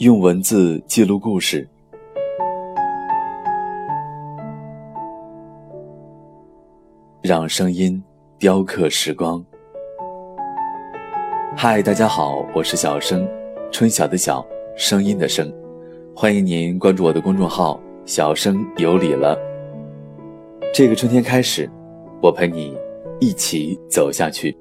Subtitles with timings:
[0.00, 1.68] 用文字记录故事，
[7.20, 8.02] 让声音
[8.38, 9.44] 雕刻时光。
[11.54, 13.28] 嗨，大家好，我是小生，
[13.70, 14.42] 春晓的晓，
[14.74, 15.52] 声音的声，
[16.16, 19.38] 欢迎您关注我的公众号“小生有礼了”。
[20.72, 21.70] 这个春天开始，
[22.22, 22.74] 我陪你
[23.20, 24.56] 一起走下去。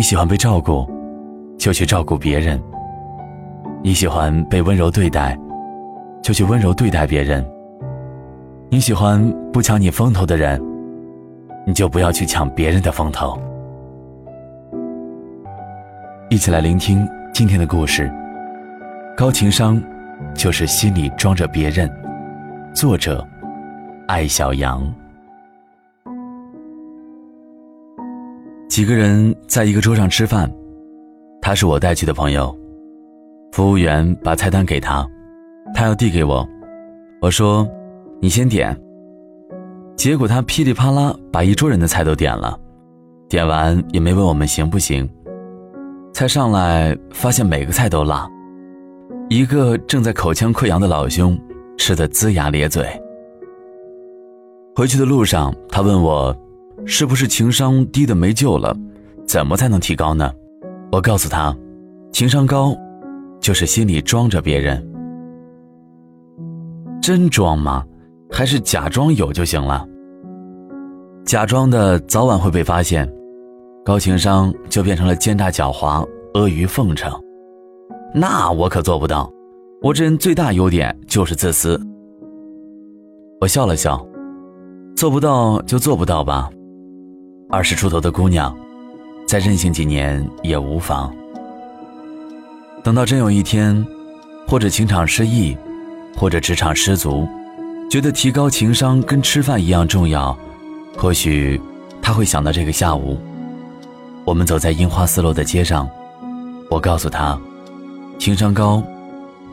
[0.00, 0.88] 你喜欢被照顾，
[1.58, 2.58] 就去照顾别人；
[3.82, 5.38] 你喜欢被温柔对待，
[6.22, 7.44] 就去温柔对待别人；
[8.70, 9.22] 你喜欢
[9.52, 10.58] 不抢你风头的人，
[11.66, 13.38] 你就不要去抢别人的风头。
[16.30, 18.10] 一起来聆听今天的故事。
[19.14, 19.78] 高情商，
[20.34, 21.86] 就是心里装着别人。
[22.72, 23.22] 作者：
[24.08, 24.82] 艾小羊。
[28.70, 30.48] 几个人在一个桌上吃饭，
[31.42, 32.56] 他是我带去的朋友。
[33.50, 35.04] 服务员把菜单给他，
[35.74, 36.46] 他要递给我，
[37.20, 37.68] 我说
[38.22, 38.80] ：“你先点。”
[39.98, 42.56] 结果他噼里啪啦把一桌人的菜都点了，
[43.28, 45.06] 点完也没问我们行不行。
[46.14, 48.30] 菜上来，发现每个菜都辣，
[49.28, 51.36] 一个正在口腔溃疡的老兄
[51.76, 52.86] 吃得龇牙咧嘴。
[54.76, 56.32] 回去的路上，他问我。
[56.86, 58.76] 是不是情商低的没救了？
[59.26, 60.32] 怎么才能提高呢？
[60.90, 61.56] 我告诉他，
[62.12, 62.76] 情商高，
[63.40, 64.84] 就是心里装着别人。
[67.00, 67.84] 真装吗？
[68.30, 69.86] 还是假装有就行了？
[71.24, 73.08] 假装的早晚会被发现，
[73.84, 77.12] 高情商就变成了奸诈狡猾、阿谀奉承。
[78.14, 79.30] 那我可做不到，
[79.80, 81.80] 我这人最大优点就是自私。
[83.40, 84.04] 我笑了笑，
[84.96, 86.50] 做不到就做不到吧。
[87.52, 88.56] 二十出头的姑娘，
[89.26, 91.12] 再任性几年也无妨。
[92.84, 93.84] 等到真有一天，
[94.46, 95.56] 或者情场失意，
[96.16, 97.26] 或者职场失足，
[97.90, 100.36] 觉得提高情商跟吃饭一样重要，
[100.96, 101.60] 或许
[102.00, 103.18] 他会想到这个下午，
[104.24, 105.90] 我们走在樱花四落的街上，
[106.70, 107.36] 我告诉他，
[108.16, 108.80] 情商高，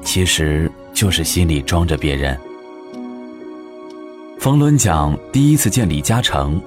[0.04, 2.40] 其实就是心里装着别人。
[4.38, 6.62] 冯仑讲第一次见李嘉诚。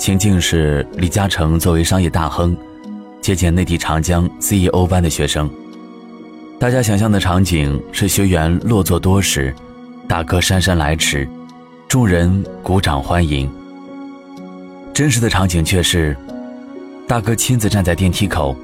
[0.00, 2.56] 情境是李嘉诚作为商业大亨，
[3.20, 5.48] 接见内地长江 CEO 班的学生。
[6.58, 9.54] 大家想象的场景是学员落座多时，
[10.08, 11.28] 大哥姗姗来迟，
[11.86, 13.46] 众人鼓掌欢迎。
[14.94, 16.16] 真实的场景却是，
[17.06, 18.56] 大哥亲自站在电梯口，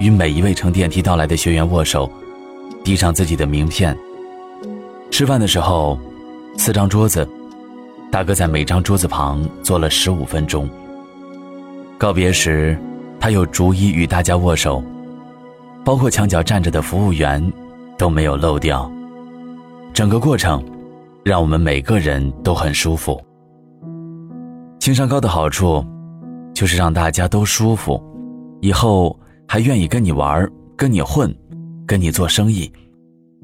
[0.00, 2.10] 与每一位乘电梯到来的学员握手，
[2.82, 3.96] 递上自己的名片。
[5.12, 5.96] 吃饭的时候，
[6.58, 7.24] 四张桌子。
[8.16, 10.66] 大哥在每张桌子旁坐了十五分钟。
[11.98, 12.74] 告别时，
[13.20, 14.82] 他又逐一与大家握手，
[15.84, 17.52] 包括墙角站着的服务员，
[17.98, 18.90] 都没有漏掉。
[19.92, 20.64] 整个过程，
[21.26, 23.22] 让我们每个人都很舒服。
[24.80, 25.84] 情商高的好处，
[26.54, 28.02] 就是让大家都舒服，
[28.62, 29.14] 以后
[29.46, 31.30] 还愿意跟你玩、跟你混、
[31.86, 32.72] 跟你做生意，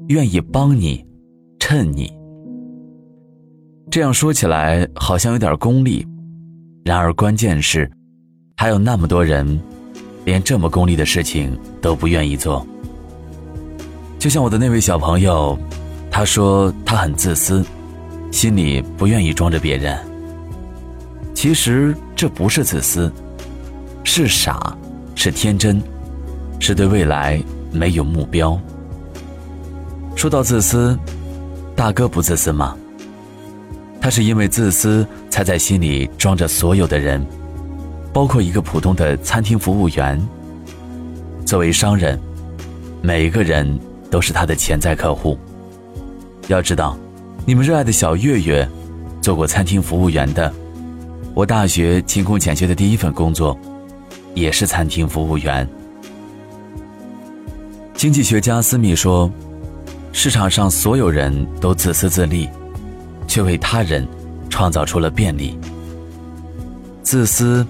[0.07, 1.05] 愿意帮你、
[1.59, 2.11] 衬你。
[3.93, 6.03] 这样说起来好像有点功利，
[6.83, 7.87] 然而关键是，
[8.57, 9.61] 还有那么多人，
[10.25, 12.65] 连这么功利的事情都不愿意做。
[14.17, 15.55] 就像我的那位小朋友，
[16.09, 17.63] 他说他很自私，
[18.31, 19.95] 心里不愿意装着别人。
[21.35, 23.13] 其实这不是自私，
[24.03, 24.75] 是傻，
[25.13, 25.79] 是天真，
[26.59, 27.39] 是对未来
[27.71, 28.59] 没有目标。
[30.15, 30.97] 说到自私，
[31.75, 32.75] 大哥不自私吗？
[34.03, 37.25] 他是因为自私，才在心里装着所有的人，
[38.11, 40.21] 包括一个普通的餐厅服务员。
[41.45, 42.19] 作为商人，
[43.01, 43.79] 每一个人
[44.11, 45.39] 都是他的潜在客户。
[46.49, 46.97] 要知道，
[47.45, 48.67] 你们热爱的小月月，
[49.21, 50.51] 做过餐厅服务员的；
[51.33, 53.57] 我大学勤工俭学的第一份工作，
[54.33, 55.65] 也是餐厅服务员。
[57.93, 59.31] 经济学家斯密说
[60.11, 62.49] ：“市场上所有人都自私自利。”
[63.27, 64.07] 却为他人
[64.49, 65.57] 创造出了便利。
[67.01, 67.65] 自私，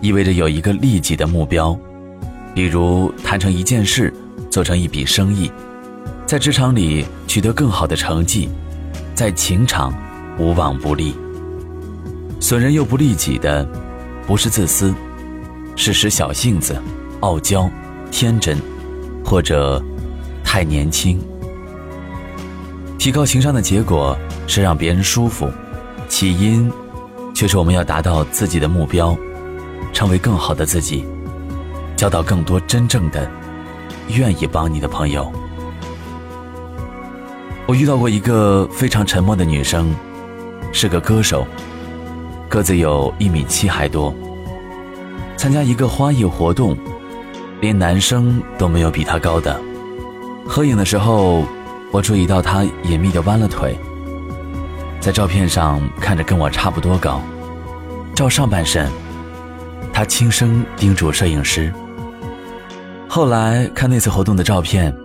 [0.00, 1.78] 意味着有一个利己的目标，
[2.54, 4.12] 比如谈成一件事，
[4.50, 5.50] 做成一笔生意，
[6.26, 8.48] 在职场里取得更好的成绩，
[9.14, 9.94] 在情场
[10.38, 11.14] 无往不利。
[12.40, 13.66] 损人又不利己的，
[14.26, 14.92] 不是自私，
[15.76, 16.76] 是使小性子、
[17.20, 17.70] 傲娇、
[18.10, 18.58] 天真，
[19.24, 19.82] 或者
[20.42, 21.20] 太年轻。
[22.98, 24.18] 提高情商的结果。
[24.54, 25.50] 是让别人舒服，
[26.08, 26.70] 起因
[27.32, 29.16] 却是我们要达到自己的目标，
[29.94, 31.06] 成为更好的自己，
[31.96, 33.30] 交到更多真正的
[34.08, 35.32] 愿意帮你的朋友。
[37.66, 39.90] 我遇到过一个非常沉默的女生，
[40.70, 41.46] 是个歌手，
[42.46, 44.14] 个子有一米七还多。
[45.34, 46.76] 参加一个花艺活动，
[47.62, 49.58] 连男生都没有比她高的。
[50.46, 51.42] 合影的时候，
[51.90, 53.74] 我注意到她隐秘的弯了腿，
[55.02, 57.20] 在照片上看着跟我差不多高。
[58.14, 58.88] 照上半身，
[59.92, 61.70] 他轻声叮嘱摄影师。
[63.08, 64.96] 后来看那次活动的照片。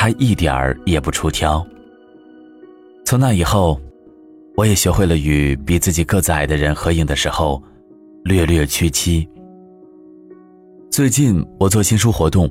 [0.00, 1.66] 他一点儿也不出挑。
[3.04, 3.80] 从那以后，
[4.56, 7.60] 我也学会了与比自己个子矮的人合影的时候，
[8.22, 9.28] 略略屈膝。
[10.88, 12.48] 最近我做新书活动，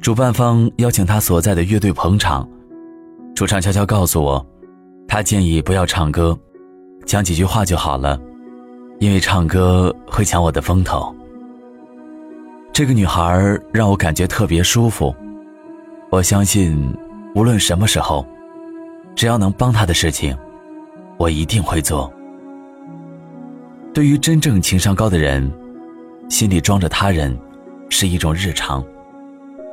[0.00, 2.48] 主办方邀请他所在的乐队捧场，
[3.34, 4.46] 主唱悄悄告诉我，
[5.06, 6.38] 他建议不要唱歌，
[7.04, 8.18] 讲几句话就好了，
[8.98, 11.14] 因为唱歌会抢我的风头。
[12.72, 15.14] 这个女孩让我感觉特别舒服。
[16.10, 16.94] 我相信，
[17.34, 18.26] 无论什么时候，
[19.14, 20.36] 只要能帮她的事情，
[21.18, 22.10] 我一定会做。
[23.92, 25.52] 对于真正情商高的人，
[26.30, 27.38] 心里装着他人，
[27.90, 28.82] 是一种日常，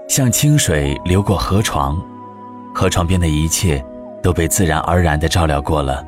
[0.10, 1.98] 像清水流过河床，
[2.76, 3.82] 河床边的一切
[4.22, 6.06] 都被自然而然的照料过了，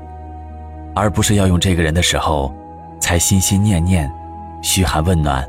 [0.95, 2.53] 而不是要用这个人的时候，
[2.99, 4.11] 才心心念念，
[4.61, 5.47] 嘘寒问暖，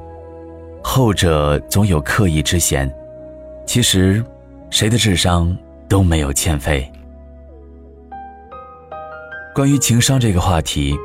[0.83, 2.93] 后者总有刻意之嫌，
[3.67, 4.25] 其实。
[4.73, 5.55] 谁的智商
[5.87, 6.91] 都没有欠费。
[9.55, 10.97] 关于情商这个话题，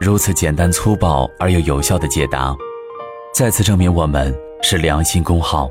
[0.00, 2.56] 如此简单粗暴而又有效的解答，
[3.34, 5.70] 再次证明我们是良心公号。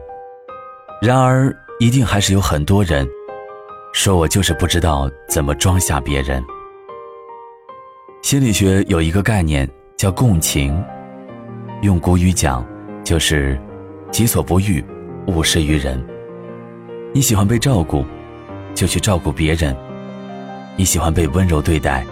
[1.02, 3.10] 然而，一定还是有很多人
[4.02, 6.42] 说我就是不知道怎么装下别人。
[8.22, 10.82] 心理学有一个概念叫共情，
[11.82, 12.66] 用古语讲
[13.04, 13.60] 就是
[14.10, 14.82] “己所不欲，
[15.28, 16.02] 勿施于人”。
[17.14, 18.06] 你喜欢被照顾，
[18.74, 19.76] 就去照顾别人；
[20.78, 22.06] 你喜欢被温柔对待，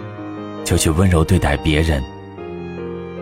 [0.66, 2.02] 就去温柔对待别人；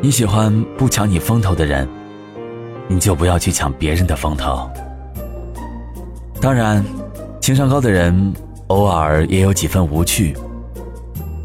[0.01, 1.89] 你喜欢不抢你风头的人，
[2.89, 4.69] 你就不要去抢别人的风头。
[6.41, 6.85] 当然，
[7.41, 8.35] 情商高的人
[8.69, 10.37] 偶尔也有几分无趣。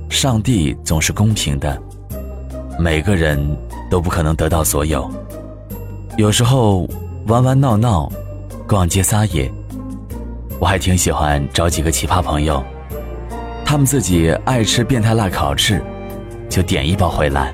[0.10, 1.80] 上帝总是公平的，
[2.80, 3.40] 每个人
[3.90, 5.10] 都不可能得到所有。
[6.18, 6.88] 有时候
[7.28, 8.12] 玩玩闹闹，
[8.68, 9.52] 逛街撒野。
[10.60, 12.64] 我还挺喜欢找几个奇葩朋友，
[13.66, 15.82] 他们自己爱吃变态辣烤翅，
[16.50, 17.54] 就点一包回来，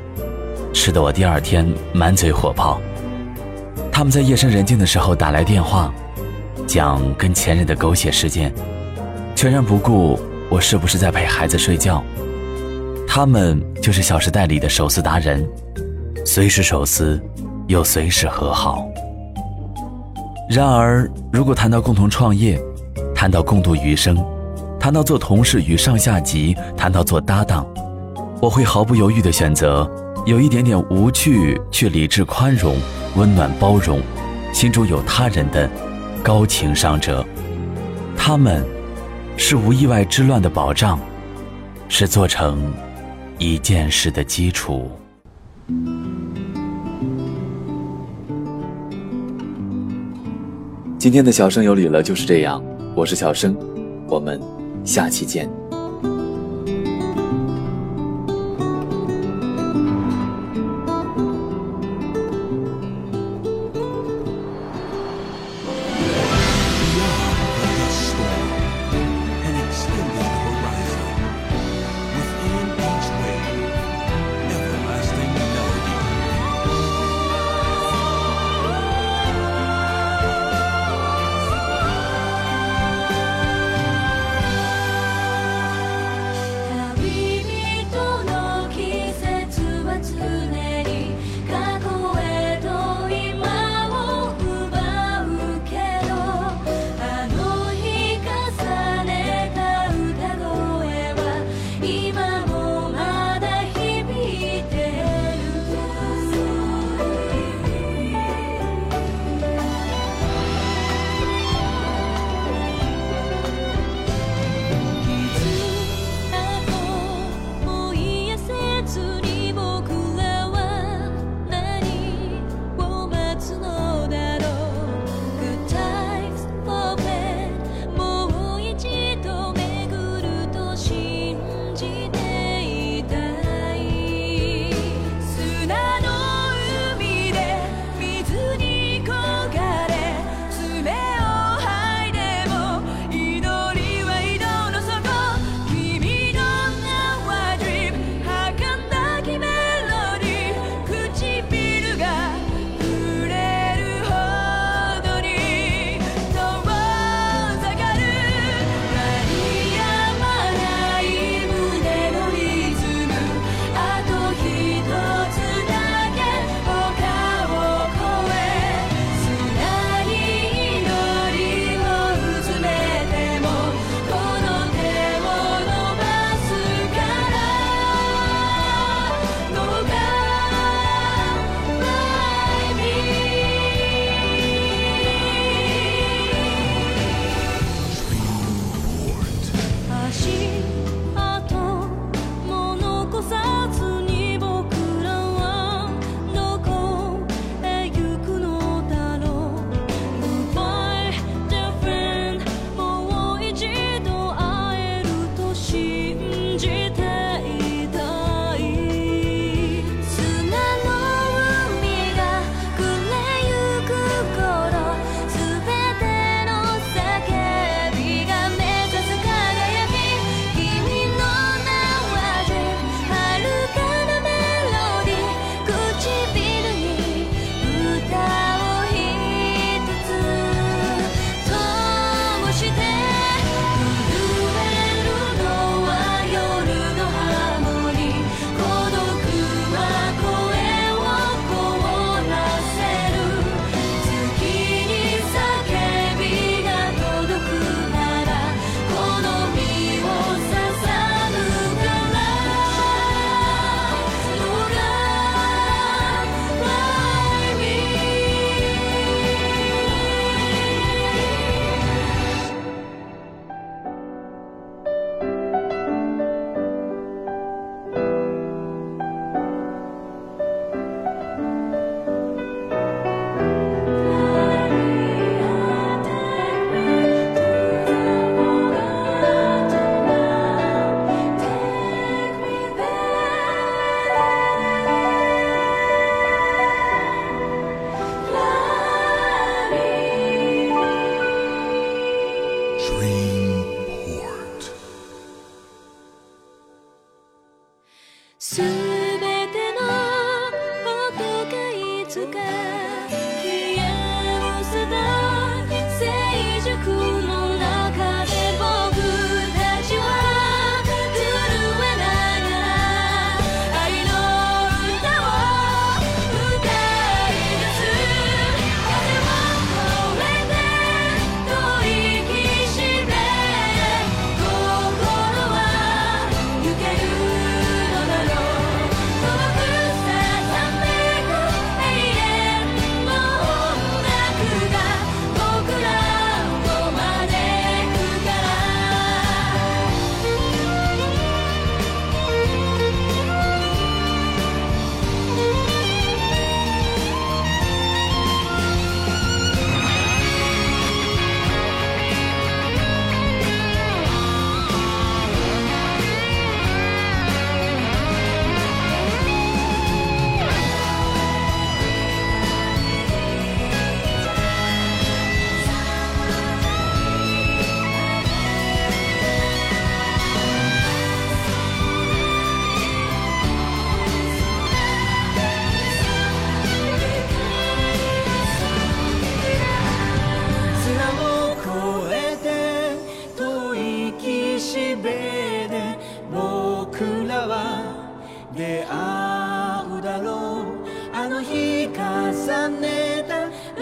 [0.73, 2.81] 吃的我第二天满嘴火泡。
[3.91, 5.93] 他们在夜深人静的时候打来电话，
[6.65, 8.53] 讲跟前任的狗血事件，
[9.37, 10.19] 全然不顾
[10.49, 12.03] 我是不是在陪孩子睡觉。
[13.07, 15.47] 他们就是《小时代》里的手撕达人，
[16.25, 17.21] 随时手撕，
[17.67, 18.83] 又随时和好。
[20.49, 22.59] 然而，如果谈到共同创业，
[23.13, 24.17] 谈到共度余生，
[24.79, 27.63] 谈到做同事与上下级，谈到做搭档，
[28.41, 29.87] 我会毫不犹豫地选择
[30.25, 32.75] 有一点点无趣却理智宽容、
[33.15, 34.01] 温暖包容、
[34.51, 35.69] 心中有他人的
[36.23, 37.23] 高情商者。
[38.17, 38.65] 他们，
[39.39, 40.99] 是无意外之乱的保障，
[41.87, 42.73] 是做成
[43.37, 44.89] 一件事的基础。
[50.97, 52.61] 今天的小生有礼了，就是这样。
[52.95, 53.55] 我是小生，
[54.09, 54.41] 我们
[54.83, 55.47] 下期见。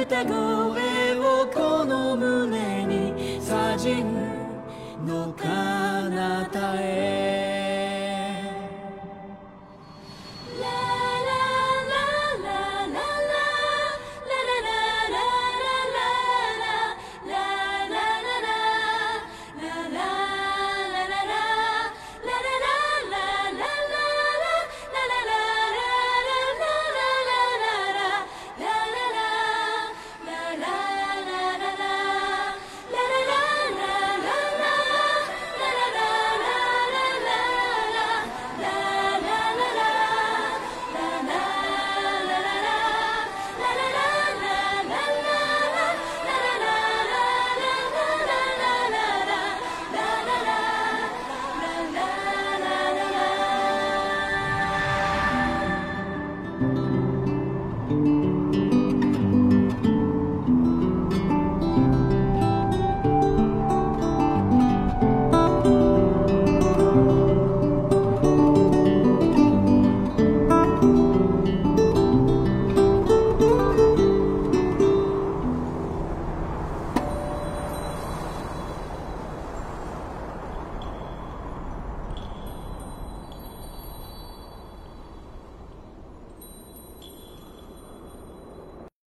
[0.07, 4.13] 歌声をこの胸にさじん
[5.03, 5.50] の彼
[6.45, 7.44] 方